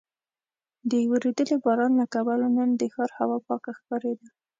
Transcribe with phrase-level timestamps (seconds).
[0.89, 4.27] د ورېدلي باران له کبله نن د ښار هوا پاکه ښکارېده.